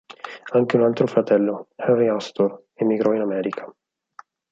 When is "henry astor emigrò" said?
1.75-3.13